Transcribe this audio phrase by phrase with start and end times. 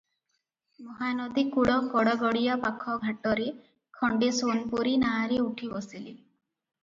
[0.85, 3.45] ମହାନଦୀ କୂଳ ଗଡ଼ଗଡ଼ିଆ ପାଖ ଘାଟରେ
[3.99, 6.15] ଖଣ୍ଡେ ସୋନପୁରୀ ନାଆରେ ଉଠି ବସିଲି।